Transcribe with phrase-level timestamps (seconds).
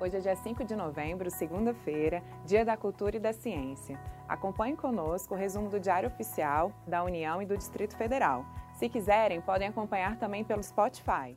[0.00, 3.98] Hoje é dia 5 de novembro, segunda-feira, Dia da Cultura e da Ciência.
[4.28, 8.44] Acompanhe conosco o resumo do Diário Oficial da União e do Distrito Federal.
[8.74, 11.36] Se quiserem, podem acompanhar também pelo Spotify.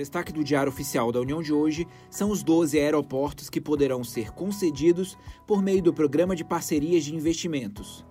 [0.00, 4.32] Destaque do Diário Oficial da União de hoje são os 12 aeroportos que poderão ser
[4.32, 5.16] concedidos
[5.46, 8.02] por meio do Programa de Parcerias de Investimentos.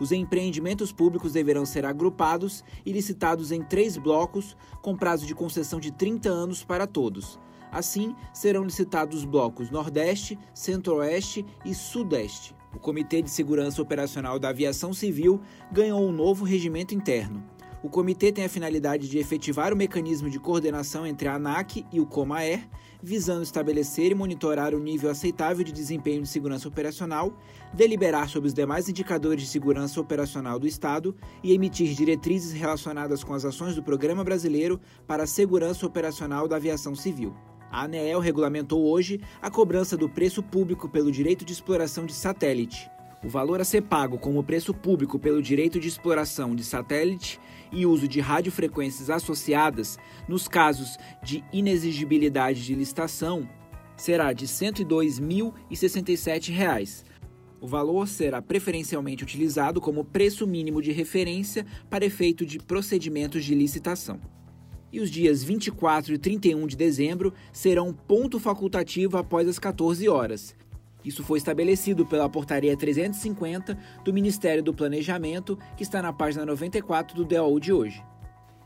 [0.00, 5.78] Os empreendimentos públicos deverão ser agrupados e licitados em três blocos, com prazo de concessão
[5.78, 7.38] de 30 anos para todos.
[7.70, 12.56] Assim, serão licitados os blocos Nordeste, Centro-Oeste e Sudeste.
[12.74, 17.42] O Comitê de Segurança Operacional da Aviação Civil ganhou um novo regimento interno.
[17.82, 22.00] O comitê tem a finalidade de efetivar o mecanismo de coordenação entre a ANAC e
[22.00, 22.66] o Comaer,
[23.02, 27.38] visando estabelecer e monitorar o nível aceitável de desempenho de segurança operacional,
[27.74, 33.34] deliberar sobre os demais indicadores de segurança operacional do Estado e emitir diretrizes relacionadas com
[33.34, 37.34] as ações do Programa Brasileiro para a Segurança Operacional da Aviação Civil.
[37.70, 42.90] A ANEEL regulamentou hoje a cobrança do preço público pelo direito de exploração de satélite.
[43.24, 47.40] O valor a ser pago como preço público pelo direito de exploração de satélite
[47.72, 53.48] e uso de radiofrequências associadas, nos casos de inexigibilidade de licitação,
[53.96, 57.04] será de R$ 102.067.
[57.60, 63.54] O valor será preferencialmente utilizado como preço mínimo de referência para efeito de procedimentos de
[63.54, 64.20] licitação.
[64.92, 70.54] E os dias 24 e 31 de dezembro serão ponto facultativo após as 14 horas,
[71.06, 77.14] isso foi estabelecido pela Portaria 350 do Ministério do Planejamento, que está na página 94
[77.14, 78.02] do DOU de hoje.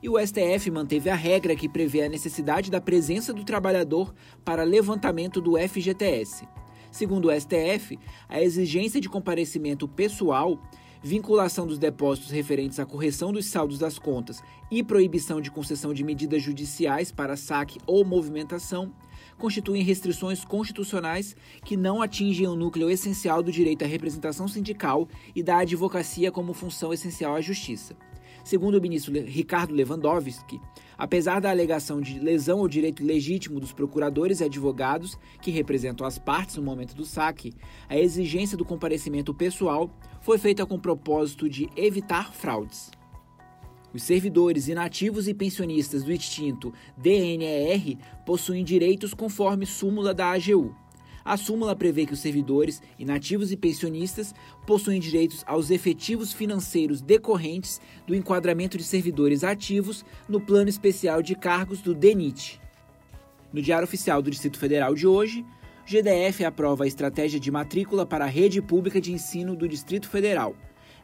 [0.02, 4.62] E o STF manteve a regra que prevê a necessidade da presença do trabalhador para
[4.62, 6.48] levantamento do FGTS.
[6.90, 10.58] Segundo o STF, a exigência de comparecimento pessoal,
[11.02, 16.04] vinculação dos depósitos referentes à correção dos saldos das contas e proibição de concessão de
[16.04, 18.92] medidas judiciais para saque ou movimentação
[19.38, 21.34] constituem restrições constitucionais
[21.64, 26.52] que não atingem o núcleo essencial do direito à representação sindical e da advocacia como
[26.52, 27.96] função essencial à justiça.
[28.44, 30.60] Segundo o ministro Ricardo Lewandowski,
[30.96, 36.18] apesar da alegação de lesão ao direito legítimo dos procuradores e advogados que representam as
[36.18, 37.54] partes no momento do saque,
[37.88, 42.90] a exigência do comparecimento pessoal foi feita com o propósito de evitar fraudes.
[43.92, 50.74] Os servidores inativos e pensionistas do extinto DNR possuem direitos conforme súmula da AGU.
[51.24, 54.34] A súmula prevê que os servidores, inativos e pensionistas
[54.66, 61.34] possuem direitos aos efetivos financeiros decorrentes do enquadramento de servidores ativos no Plano Especial de
[61.34, 62.60] Cargos do DENIT.
[63.52, 65.44] No Diário Oficial do Distrito Federal de hoje,
[65.90, 70.54] GDF aprova a estratégia de matrícula para a rede pública de ensino do Distrito Federal.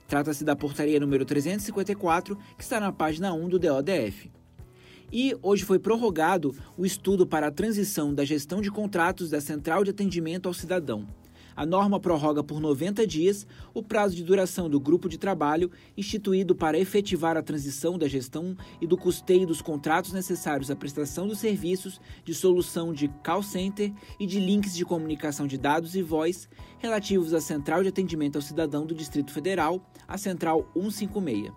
[0.07, 4.31] Trata-se da portaria número 354, que está na página 1 do DODF.
[5.13, 9.83] E hoje foi prorrogado o estudo para a transição da gestão de contratos da Central
[9.83, 11.05] de Atendimento ao Cidadão.
[11.57, 16.55] A norma prorroga por 90 dias o prazo de duração do grupo de trabalho instituído
[16.55, 21.39] para efetivar a transição da gestão e do custeio dos contratos necessários à prestação dos
[21.39, 23.91] serviços de solução de call center
[24.21, 26.47] e de links de comunicação de dados e voz
[26.79, 31.51] relativos à Central de Atendimento ao Cidadão do Distrito Federal, a Central 156.